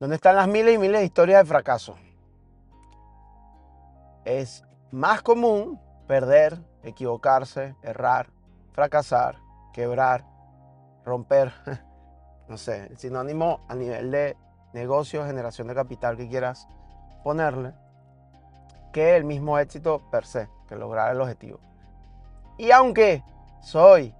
¿Dónde 0.00 0.16
están 0.16 0.34
las 0.34 0.48
miles 0.48 0.74
y 0.74 0.78
miles 0.78 1.00
de 1.00 1.04
historias 1.04 1.42
de 1.42 1.48
fracaso? 1.48 1.94
Es 4.24 4.64
más 4.90 5.20
común 5.20 5.78
perder, 6.06 6.58
equivocarse, 6.82 7.76
errar, 7.82 8.30
fracasar, 8.72 9.36
quebrar, 9.74 10.24
romper, 11.04 11.52
no 12.48 12.56
sé, 12.56 12.86
el 12.86 12.96
sinónimo 12.96 13.60
a 13.68 13.74
nivel 13.74 14.10
de 14.10 14.38
negocio, 14.72 15.26
generación 15.26 15.68
de 15.68 15.74
capital 15.74 16.16
que 16.16 16.30
quieras 16.30 16.66
ponerle, 17.22 17.74
que 18.94 19.18
el 19.18 19.24
mismo 19.24 19.58
éxito 19.58 20.00
per 20.10 20.24
se, 20.24 20.48
que 20.66 20.76
lograr 20.76 21.12
el 21.14 21.20
objetivo. 21.20 21.60
Y 22.56 22.70
aunque 22.70 23.22
soy 23.60 24.14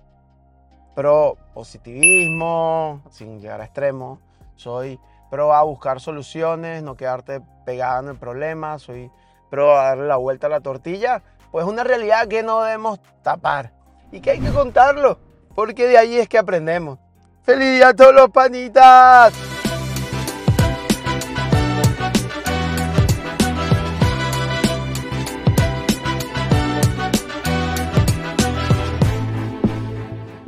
pro 0.94 1.38
positivismo, 1.54 3.00
sin 3.08 3.40
llegar 3.40 3.62
a 3.62 3.64
extremos, 3.64 4.18
soy 4.56 5.00
pro 5.30 5.54
a 5.54 5.62
buscar 5.62 6.00
soluciones, 6.00 6.82
no 6.82 6.96
quedarte 6.96 7.40
pegado 7.64 8.02
en 8.02 8.08
el 8.08 8.16
problema, 8.16 8.78
soy 8.78 9.10
pro 9.48 9.78
a 9.78 9.84
darle 9.84 10.08
la 10.08 10.16
vuelta 10.16 10.48
a 10.48 10.50
la 10.50 10.60
tortilla, 10.60 11.22
pues 11.52 11.64
una 11.64 11.84
realidad 11.84 12.26
que 12.26 12.42
no 12.42 12.62
debemos 12.62 13.00
tapar 13.22 13.72
y 14.10 14.20
que 14.20 14.32
hay 14.32 14.40
que 14.40 14.50
contarlo, 14.50 15.18
porque 15.54 15.86
de 15.86 15.98
ahí 15.98 16.18
es 16.18 16.28
que 16.28 16.38
aprendemos. 16.38 16.98
¡Feliz 17.42 17.76
día 17.76 17.88
a 17.88 17.94
todos 17.94 18.14
los 18.14 18.30
panitas! 18.30 19.32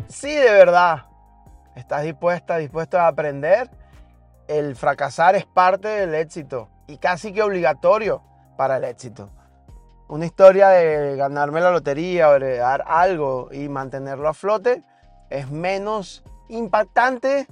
Si 0.09 0.34
de 0.34 0.51
verdad 0.51 1.06
estás 1.74 2.02
dispuesta, 2.02 2.56
dispuesto 2.59 2.98
a 2.98 3.09
aprender, 3.09 3.70
el 4.48 4.77
fracasar 4.77 5.34
es 5.34 5.46
parte 5.46 5.88
del 5.88 6.14
éxito 6.14 6.69
y 6.87 6.98
casi 6.98 7.32
que 7.32 7.42
obligatorio 7.42 8.23
para 8.57 8.76
el 8.76 8.85
éxito. 8.85 9.30
Una 10.09 10.26
historia 10.26 10.68
de 10.68 11.16
ganarme 11.16 11.60
la 11.60 11.71
lotería 11.71 12.29
o 12.29 12.38
de 12.38 12.59
dar 12.59 12.85
algo 12.87 13.48
y 13.51 13.68
mantenerlo 13.68 14.29
a 14.29 14.35
flote 14.35 14.82
es 15.30 15.51
menos 15.51 16.23
impactante 16.48 17.46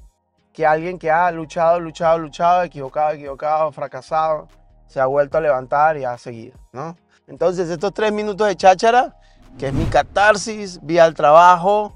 que 0.52 0.66
alguien 0.66 0.98
que 0.98 1.10
ha 1.10 1.30
luchado, 1.30 1.80
luchado, 1.80 2.18
luchado, 2.18 2.62
equivocado, 2.62 3.12
equivocado, 3.12 3.72
fracasado, 3.72 4.48
se 4.86 5.00
ha 5.00 5.06
vuelto 5.06 5.38
a 5.38 5.40
levantar 5.40 5.96
y 5.96 6.04
ha 6.04 6.18
seguido, 6.18 6.58
¿no? 6.72 6.96
Entonces, 7.28 7.70
estos 7.70 7.94
tres 7.94 8.12
minutos 8.12 8.48
de 8.48 8.56
cháchara, 8.56 9.16
que 9.58 9.68
es 9.68 9.72
mi 9.72 9.84
catarsis, 9.84 10.80
vía 10.82 11.04
al 11.04 11.14
trabajo, 11.14 11.94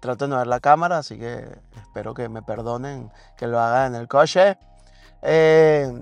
trato 0.00 0.26
de 0.26 0.30
no 0.30 0.38
ver 0.38 0.46
la 0.46 0.60
cámara, 0.60 0.98
así 0.98 1.18
que 1.18 1.44
espero 1.76 2.14
que 2.14 2.28
me 2.28 2.42
perdonen 2.42 3.10
que 3.36 3.46
lo 3.46 3.58
haga 3.58 3.86
en 3.86 3.94
el 3.94 4.08
coche, 4.08 4.58
eh, 5.22 5.92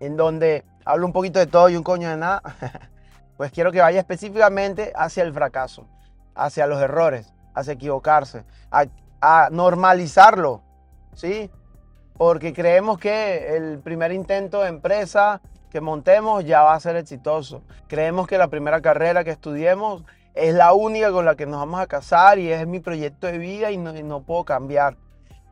en 0.00 0.16
donde 0.16 0.64
hablo 0.84 1.06
un 1.06 1.12
poquito 1.12 1.38
de 1.38 1.46
todo 1.46 1.68
y 1.68 1.76
un 1.76 1.82
coño 1.82 2.08
de 2.08 2.16
nada, 2.16 2.42
pues 3.36 3.52
quiero 3.52 3.72
que 3.72 3.80
vaya 3.80 4.00
específicamente 4.00 4.92
hacia 4.94 5.22
el 5.22 5.32
fracaso, 5.32 5.86
hacia 6.34 6.66
los 6.66 6.80
errores, 6.80 7.32
hacia 7.54 7.74
equivocarse, 7.74 8.44
a, 8.70 8.86
a 9.20 9.48
normalizarlo, 9.50 10.62
¿sí? 11.14 11.50
Porque 12.16 12.52
creemos 12.52 12.98
que 12.98 13.56
el 13.56 13.80
primer 13.80 14.12
intento 14.12 14.62
de 14.62 14.68
empresa 14.68 15.40
que 15.70 15.80
montemos 15.80 16.44
ya 16.44 16.62
va 16.62 16.74
a 16.74 16.78
ser 16.80 16.94
exitoso. 16.94 17.62
Creemos 17.88 18.28
que 18.28 18.38
la 18.38 18.46
primera 18.46 18.80
carrera 18.80 19.24
que 19.24 19.30
estudiemos 19.30 20.04
es 20.34 20.52
la 20.52 20.72
única 20.72 21.12
con 21.12 21.24
la 21.24 21.36
que 21.36 21.46
nos 21.46 21.60
vamos 21.60 21.80
a 21.80 21.86
casar 21.86 22.38
y 22.38 22.50
es 22.50 22.66
mi 22.66 22.80
proyecto 22.80 23.28
de 23.28 23.38
vida 23.38 23.70
y 23.70 23.76
no, 23.76 24.20
puedo 24.22 24.44
cambiar. 24.44 24.96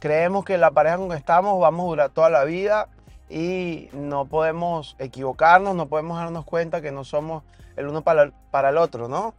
Creemos 0.01 0.45
que 0.45 0.59
la 0.59 0.73
pareja 0.73 0.97
con 0.97 1.09
que 1.09 1.17
estamos 1.17 1.61
vamos 1.61 1.85
a 1.85 1.89
durar 1.89 2.11
toda 2.11 2.31
la 2.31 2.45
vida 2.45 2.89
y 3.31 3.89
no 3.93 4.27
podemos 4.27 4.97
equivocarnos, 4.99 5.77
no 5.77 5.87
podemos 5.87 6.19
darnos 6.19 6.45
cuenta 6.45 6.81
que 6.81 6.91
no 6.91 7.05
somos 7.05 7.45
el 7.77 7.87
uno 7.87 8.03
para 8.03 8.25
el, 8.25 8.33
para 8.51 8.71
el 8.71 8.79
otro, 8.79 9.09
¿no? 9.09 9.35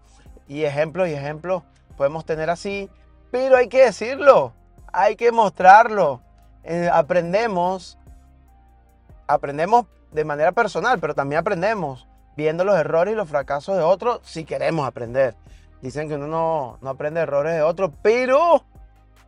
Y 0.47 0.63
ejemplos 0.63 1.09
y 1.09 1.13
ejemplos 1.13 1.63
podemos 1.97 2.25
tener 2.25 2.49
así, 2.49 2.89
pero 3.29 3.57
hay 3.57 3.67
que 3.67 3.83
decirlo, 3.83 4.53
hay 4.93 5.17
que 5.17 5.31
mostrarlo. 5.31 6.21
Eh, 6.63 6.89
aprendemos, 6.91 7.99
aprendemos 9.27 9.87
de 10.13 10.23
manera 10.23 10.53
personal, 10.53 10.99
pero 10.99 11.13
también 11.13 11.39
aprendemos 11.39 12.07
viendo 12.35 12.63
los 12.63 12.75
errores 12.75 13.13
y 13.13 13.17
los 13.17 13.29
fracasos 13.29 13.77
de 13.77 13.83
otros 13.83 14.19
si 14.23 14.45
queremos 14.45 14.87
aprender. 14.87 15.35
Dicen 15.81 16.07
que 16.07 16.15
uno 16.15 16.27
no, 16.27 16.77
no 16.81 16.89
aprende 16.89 17.19
errores 17.19 17.53
de 17.53 17.61
otros, 17.61 17.91
pero, 18.01 18.63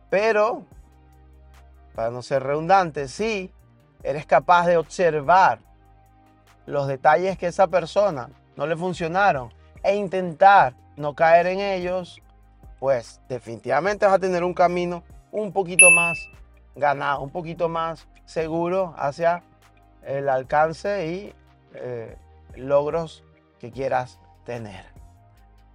pero, 0.08 0.62
para 1.94 2.10
no 2.10 2.22
ser 2.22 2.42
redundante, 2.42 3.08
sí, 3.08 3.52
eres 4.02 4.24
capaz 4.24 4.66
de 4.66 4.76
observar 4.76 5.58
los 6.64 6.88
detalles 6.88 7.38
que 7.38 7.46
esa 7.46 7.66
persona 7.66 8.30
no 8.56 8.66
le 8.66 8.76
funcionaron 8.76 9.52
e 9.82 9.94
intentar 9.94 10.74
no 10.96 11.14
caer 11.14 11.46
en 11.46 11.60
ellos, 11.60 12.20
pues 12.78 13.20
definitivamente 13.28 14.06
vas 14.06 14.14
a 14.14 14.18
tener 14.18 14.42
un 14.42 14.54
camino 14.54 15.02
un 15.30 15.52
poquito 15.52 15.90
más 15.90 16.18
ganado, 16.74 17.20
un 17.20 17.30
poquito 17.30 17.68
más 17.68 18.08
seguro 18.24 18.94
hacia 18.96 19.42
el 20.02 20.28
alcance 20.28 21.06
y 21.06 21.34
eh, 21.74 22.16
logros 22.56 23.24
que 23.58 23.70
quieras 23.70 24.18
tener. 24.44 24.84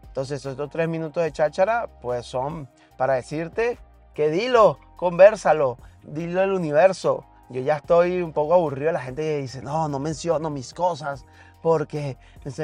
Entonces 0.04 0.46
estos 0.46 0.70
tres 0.70 0.90
minutos 0.90 1.24
de 1.24 1.32
cháchara 1.32 1.88
pues 2.02 2.26
son 2.26 2.70
para 2.98 3.14
decirte 3.14 3.78
que 4.14 4.30
dilo, 4.30 4.78
conversalo, 4.98 5.78
dilo 6.04 6.42
al 6.42 6.52
universo. 6.52 7.26
Yo 7.50 7.62
ya 7.62 7.78
estoy 7.78 8.22
un 8.22 8.34
poco 8.34 8.54
aburrido 8.54 8.88
de 8.88 8.94
la 8.94 9.02
gente 9.02 9.22
que 9.22 9.38
dice, 9.38 9.62
no, 9.62 9.88
no 9.88 10.00
menciono 10.00 10.50
mis 10.50 10.74
cosas 10.74 11.26
porque 11.62 12.18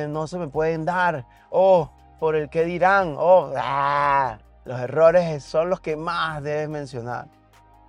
no 0.09 0.27
se 0.27 0.37
me 0.37 0.47
pueden 0.47 0.85
dar. 0.85 1.25
O 1.49 1.89
por 2.19 2.35
el 2.35 2.49
que 2.49 2.63
dirán. 2.65 3.15
O 3.17 3.53
ah, 3.55 4.39
los 4.65 4.79
errores 4.79 5.43
son 5.43 5.69
los 5.69 5.79
que 5.79 5.95
más 5.95 6.43
debes 6.43 6.69
mencionar. 6.69 7.27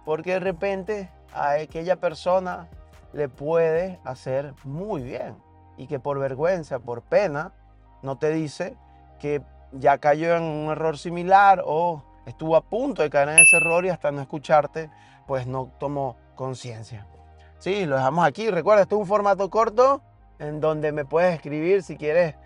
Porque 0.05 0.34
de 0.34 0.41
repente 0.41 1.10
a 1.33 1.53
aquella 1.53 1.97
persona 1.97 2.69
le 3.12 3.28
puede 3.28 3.99
hacer 4.05 4.55
muy 4.65 5.03
bien 5.03 5.47
y 5.78 5.87
que 5.87 5.99
por 5.99 6.19
vergüenza, 6.19 6.81
por 6.81 7.03
pena, 7.03 7.53
no 8.03 8.19
te 8.19 8.31
dice 8.31 8.77
que 9.19 9.43
ya 9.72 9.99
cayó 9.99 10.37
en 10.37 10.43
un 10.43 10.71
error 10.71 10.99
similar 10.99 11.62
o 11.65 12.05
estuvo 12.27 12.56
a 12.56 12.61
punto 12.62 13.03
de 13.03 13.11
caer 13.11 13.31
en 13.31 13.39
ese 13.39 13.56
error 13.56 13.84
y 13.87 13.89
hasta 13.89 14.11
no 14.11 14.21
escucharte, 14.21 14.91
pues 15.27 15.47
no 15.47 15.72
tomó 15.78 16.16
conciencia. 16.34 17.06
Sí, 17.59 17.87
lo 17.87 17.97
dejamos 17.97 18.27
aquí. 18.27 18.50
Recuerda, 18.50 18.83
esto 18.83 18.97
es 18.97 19.00
un 19.00 19.06
formato 19.06 19.49
corto 19.50 20.03
en 20.39 20.61
donde 20.61 20.93
me 20.93 21.05
puedes 21.05 21.34
escribir 21.34 21.83
si 21.83 21.97
quieres 21.97 22.37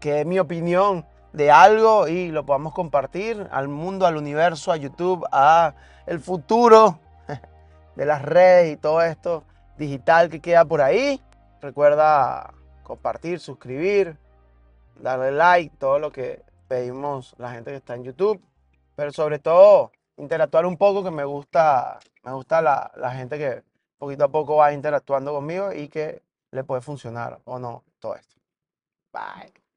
que 0.00 0.24
mi 0.24 0.38
opinión 0.38 1.06
de 1.32 1.50
algo 1.50 2.08
y 2.08 2.30
lo 2.30 2.44
podamos 2.46 2.72
compartir 2.72 3.46
al 3.50 3.68
mundo, 3.68 4.06
al 4.06 4.16
universo, 4.16 4.72
a 4.72 4.76
YouTube, 4.76 5.24
a 5.30 5.74
el 6.06 6.20
futuro 6.20 6.98
de 7.96 8.06
las 8.06 8.22
redes 8.22 8.72
y 8.72 8.76
todo 8.76 9.02
esto 9.02 9.44
digital 9.76 10.28
que 10.28 10.40
queda 10.40 10.64
por 10.64 10.80
ahí. 10.80 11.20
Recuerda 11.60 12.52
compartir, 12.88 13.38
suscribir, 13.38 14.16
darle 15.00 15.30
like, 15.30 15.76
todo 15.76 16.00
lo 16.00 16.10
que 16.10 16.42
pedimos 16.66 17.36
la 17.38 17.52
gente 17.52 17.70
que 17.70 17.76
está 17.76 17.94
en 17.94 18.02
YouTube. 18.02 18.42
Pero 18.96 19.12
sobre 19.12 19.38
todo, 19.38 19.92
interactuar 20.16 20.66
un 20.66 20.76
poco, 20.76 21.04
que 21.04 21.12
me 21.12 21.24
gusta, 21.24 22.00
me 22.24 22.32
gusta 22.32 22.60
la, 22.60 22.90
la 22.96 23.12
gente 23.12 23.38
que 23.38 23.62
poquito 23.98 24.24
a 24.24 24.28
poco 24.28 24.56
va 24.56 24.72
interactuando 24.72 25.32
conmigo 25.32 25.72
y 25.72 25.88
que 25.88 26.22
le 26.50 26.64
puede 26.64 26.80
funcionar 26.80 27.38
o 27.44 27.58
no 27.58 27.84
todo 28.00 28.16
esto. 28.16 28.40
Bye. 29.12 29.67